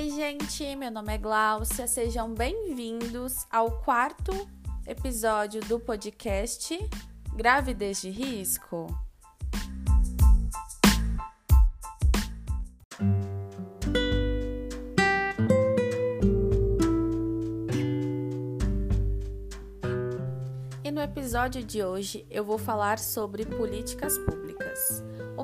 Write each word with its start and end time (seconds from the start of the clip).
Oi, 0.00 0.10
gente, 0.10 0.76
meu 0.76 0.92
nome 0.92 1.12
é 1.12 1.18
Gláucia, 1.18 1.88
sejam 1.88 2.32
bem-vindos 2.32 3.44
ao 3.50 3.80
quarto 3.82 4.30
episódio 4.86 5.60
do 5.62 5.80
podcast 5.80 6.78
Gravidez 7.34 8.00
de 8.00 8.08
Risco. 8.08 8.86
E 20.84 20.92
no 20.92 21.00
episódio 21.00 21.64
de 21.64 21.82
hoje 21.82 22.24
eu 22.30 22.44
vou 22.44 22.56
falar 22.56 23.00
sobre 23.00 23.44
políticas 23.44 24.16
públicas. 24.18 24.47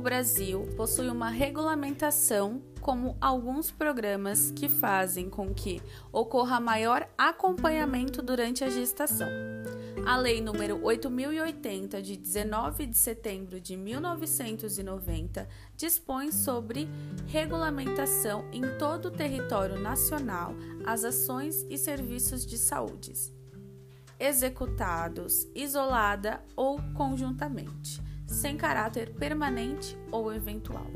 Brasil 0.04 0.68
possui 0.76 1.08
uma 1.08 1.30
regulamentação 1.30 2.60
como 2.82 3.16
alguns 3.22 3.70
programas 3.70 4.50
que 4.50 4.68
fazem 4.68 5.30
com 5.30 5.54
que 5.54 5.80
ocorra 6.12 6.60
maior 6.60 7.08
acompanhamento 7.16 8.20
durante 8.20 8.62
a 8.62 8.68
gestação. 8.68 9.26
A 10.04 10.18
Lei 10.18 10.42
nº 10.42 10.82
8080 10.82 12.02
de 12.02 12.18
19 12.18 12.84
de 12.84 12.98
setembro 12.98 13.58
de 13.58 13.78
1990 13.78 15.48
dispõe 15.74 16.30
sobre 16.30 16.86
regulamentação 17.26 18.44
em 18.52 18.60
todo 18.76 19.06
o 19.06 19.10
território 19.10 19.80
nacional 19.80 20.54
as 20.84 21.02
ações 21.02 21.64
e 21.70 21.78
serviços 21.78 22.44
de 22.44 22.58
saúde 22.58 23.32
executados 24.18 25.46
isolada 25.54 26.40
ou 26.56 26.80
conjuntamente, 26.94 28.00
sem 28.34 28.56
caráter 28.56 29.14
permanente 29.14 29.96
ou 30.10 30.32
eventual. 30.32 30.90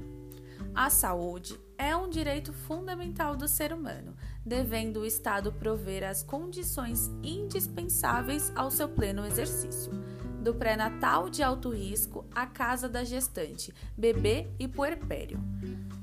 A 0.74 0.90
saúde 0.90 1.59
é 1.79 1.96
um 1.96 2.09
direito 2.09 2.52
fundamental 2.52 3.37
do 3.37 3.49
ser 3.49 3.73
humano, 3.73 4.15
devendo 4.45 5.01
o 5.01 5.07
Estado 5.07 5.52
prover 5.52 6.04
as 6.04 6.23
condições 6.23 7.09
indispensáveis 7.23 8.52
ao 8.54 8.71
seu 8.71 8.88
pleno 8.88 9.24
exercício. 9.24 9.93
Do 10.40 10.54
pré-natal 10.54 11.28
de 11.28 11.42
alto 11.42 11.68
risco 11.70 12.24
à 12.34 12.46
casa 12.46 12.88
da 12.88 13.04
gestante, 13.04 13.74
bebê 13.96 14.48
e 14.58 14.66
puerpério. 14.68 15.38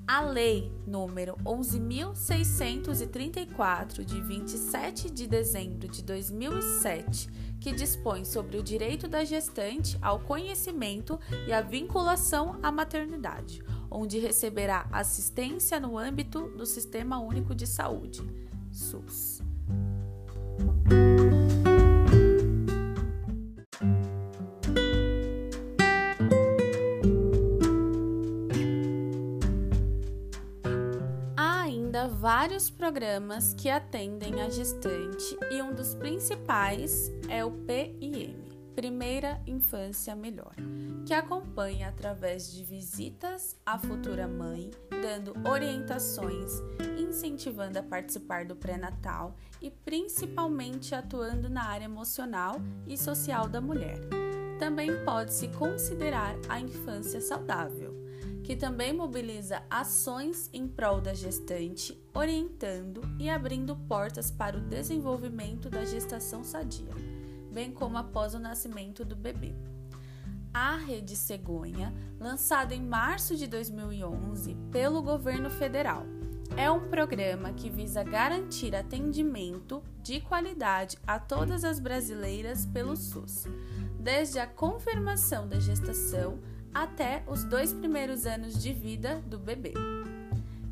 A 0.07 0.21
Lei 0.21 0.71
número 0.85 1.35
11.634, 1.43 4.03
de 4.03 4.21
27 4.21 5.09
de 5.09 5.25
dezembro 5.25 5.87
de 5.87 6.03
2007, 6.03 7.27
que 7.59 7.71
dispõe 7.71 8.23
sobre 8.23 8.55
o 8.57 8.63
direito 8.63 9.07
da 9.07 9.23
gestante 9.23 9.97
ao 10.01 10.19
conhecimento 10.19 11.19
e 11.47 11.53
à 11.53 11.61
vinculação 11.61 12.59
à 12.61 12.71
maternidade, 12.71 13.63
onde 13.89 14.19
receberá 14.19 14.87
assistência 14.91 15.79
no 15.79 15.97
âmbito 15.97 16.49
do 16.49 16.67
Sistema 16.67 17.19
Único 17.19 17.55
de 17.55 17.65
Saúde, 17.65 18.21
SUS. 18.71 19.41
Ainda 31.95 32.09
vários 32.09 32.69
programas 32.69 33.53
que 33.53 33.69
atendem 33.69 34.41
a 34.41 34.49
gestante 34.49 35.37
e 35.49 35.61
um 35.61 35.73
dos 35.73 35.95
principais 35.95 37.09
é 37.29 37.45
o 37.45 37.51
PIM, 37.51 38.35
Primeira 38.75 39.41
Infância 39.47 40.13
Melhor, 40.13 40.53
que 41.05 41.13
acompanha 41.13 41.87
através 41.87 42.51
de 42.51 42.65
visitas 42.65 43.55
à 43.65 43.79
futura 43.79 44.27
mãe, 44.27 44.71
dando 44.89 45.33
orientações, 45.49 46.51
incentivando 46.99 47.79
a 47.79 47.83
participar 47.83 48.43
do 48.43 48.57
pré-natal 48.57 49.33
e 49.61 49.71
principalmente 49.71 50.93
atuando 50.93 51.49
na 51.49 51.63
área 51.63 51.85
emocional 51.85 52.57
e 52.85 52.97
social 52.97 53.47
da 53.47 53.61
mulher. 53.61 53.99
Também 54.59 54.91
pode-se 55.05 55.47
considerar 55.47 56.35
a 56.49 56.59
infância 56.59 57.21
saudável 57.21 58.04
que 58.45 58.55
também 58.55 58.93
mobiliza 58.93 59.63
ações 59.71 60.51
em 60.53 60.67
prol 60.67 61.01
da 61.01 61.15
gestante, 61.15 61.99
orientando 62.13 63.01
e 63.19 63.27
abrindo 63.27 63.75
portas 63.75 64.29
para 64.29 64.55
o 64.55 64.61
desenvolvimento 64.61 65.67
da 65.67 65.83
gestação 65.83 66.43
sadia, 66.43 66.93
bem 67.51 67.71
como 67.71 67.97
após 67.97 68.35
o 68.35 68.39
nascimento 68.39 69.03
do 69.03 69.15
bebê. 69.15 69.55
A 70.53 70.77
Rede 70.77 71.15
Cegonha, 71.15 71.91
lançada 72.19 72.75
em 72.75 72.83
março 72.83 73.35
de 73.35 73.47
2011 73.47 74.55
pelo 74.71 75.01
governo 75.01 75.49
federal, 75.49 76.05
é 76.55 76.69
um 76.69 76.87
programa 76.87 77.51
que 77.51 77.67
visa 77.67 78.03
garantir 78.03 78.75
atendimento 78.75 79.81
de 80.03 80.21
qualidade 80.21 80.99
a 81.07 81.17
todas 81.17 81.63
as 81.63 81.79
brasileiras 81.79 82.63
pelo 82.67 82.95
SUS, 82.95 83.45
desde 83.99 84.37
a 84.37 84.45
confirmação 84.45 85.47
da 85.47 85.59
gestação 85.59 86.39
até 86.75 87.23
os 87.25 87.45
dois 87.45 87.71
primeiros 87.71 88.25
anos 88.25 88.61
de 88.61 88.73
vida 88.73 89.23
do 89.25 89.39
bebê. 89.39 89.73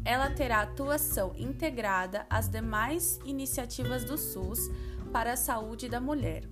Ela 0.03 0.29
terá 0.29 0.61
atuação 0.61 1.33
integrada 1.37 2.25
às 2.29 2.49
demais 2.49 3.21
iniciativas 3.23 4.03
do 4.03 4.17
SUS 4.17 4.69
para 5.13 5.31
a 5.31 5.37
saúde 5.37 5.87
da 5.87 6.01
mulher. 6.01 6.43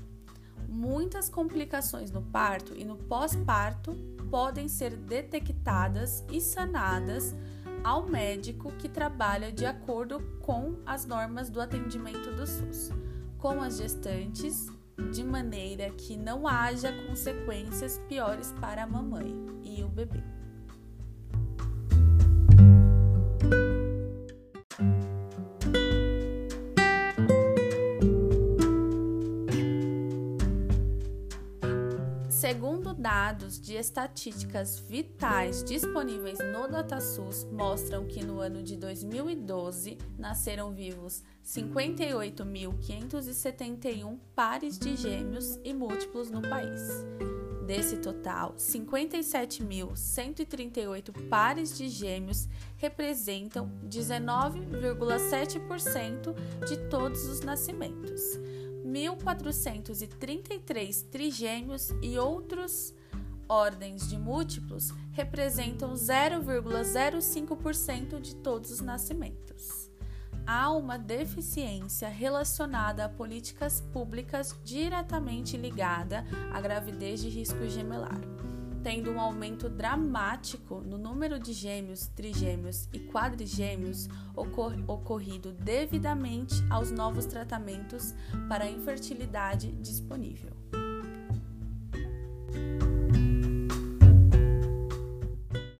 Muitas 0.70 1.28
complicações 1.28 2.12
no 2.12 2.22
parto 2.22 2.74
e 2.78 2.86
no 2.86 2.96
pós-parto 2.96 3.94
podem 4.30 4.70
ser 4.70 4.96
detectadas 4.96 6.24
e 6.32 6.40
sanadas 6.40 7.36
ao 7.84 8.08
médico 8.08 8.72
que 8.74 8.88
trabalha 8.88 9.52
de 9.52 9.66
acordo 9.66 10.22
com 10.40 10.78
as 10.86 11.06
normas 11.06 11.50
do 11.50 11.60
atendimento 11.60 12.32
do 12.32 12.48
SUS, 12.48 12.90
com 13.38 13.62
as 13.62 13.78
gestantes 13.78 14.70
de 15.10 15.24
maneira 15.24 15.90
que 15.92 16.16
não 16.16 16.48
haja 16.48 16.92
consequências 17.08 18.00
piores 18.08 18.54
para 18.60 18.84
a 18.84 18.88
mamãe 18.88 19.34
e 19.64 19.84
o 19.84 19.88
bebê. 19.88 20.22
Segundo 32.30 32.71
dados 32.94 33.60
de 33.60 33.74
estatísticas 33.76 34.80
vitais 34.80 35.64
disponíveis 35.64 36.38
no 36.40 36.68
DataSUS, 36.68 37.46
mostram 37.52 38.06
que 38.06 38.24
no 38.24 38.40
ano 38.40 38.62
de 38.62 38.76
2012 38.76 39.98
nasceram 40.18 40.72
vivos 40.74 41.24
58.571 41.46 44.20
pares 44.36 44.78
de 44.78 44.96
gêmeos 44.96 45.60
e 45.64 45.74
múltiplos 45.74 46.30
no 46.30 46.42
país. 46.42 47.06
Desse 47.66 47.98
total, 47.98 48.54
57.138 48.58 51.30
pares 51.30 51.76
de 51.78 51.88
gêmeos 51.88 52.50
representam 52.78 53.72
19,7% 53.88 56.36
de 56.68 56.78
todos 56.90 57.26
os 57.28 57.40
nascimentos. 57.42 58.22
1.433 58.86 61.06
trigêmeos 61.10 61.90
e 62.02 62.18
outros 62.18 62.94
ordens 63.48 64.10
de 64.10 64.18
múltiplos 64.18 64.92
representam 65.12 65.94
0,05% 65.94 68.20
de 68.22 68.36
todos 68.38 68.72
os 68.72 68.80
nascimentos. 68.80 69.92
Há 70.48 70.72
uma 70.72 70.98
deficiência 70.98 72.08
relacionada 72.08 73.04
a 73.06 73.10
políticas 73.10 73.82
públicas 73.94 74.58
diretamente 74.64 75.58
ligada 75.58 76.26
à 76.52 76.62
gravidez 76.62 77.22
de 77.22 77.30
risco 77.30 77.68
gemelar 77.68 78.31
tendo 78.84 79.12
um 79.12 79.20
aumento 79.20 79.70
dramático 79.70 80.82
no 80.82 80.98
número 80.98 81.40
de 81.40 81.54
gêmeos, 81.54 82.08
trigêmeos 82.08 82.90
e 82.92 83.00
quadrigêmeos 83.00 84.08
ocor 84.36 84.76
ocorrido 84.88 85.52
devidamente 85.52 86.56
aos 86.70 86.92
novos 86.92 87.26
tratamentos 87.26 88.14
para 88.48 88.66
a 88.66 88.70
infertilidade 88.70 89.72
disponível. 89.74 90.52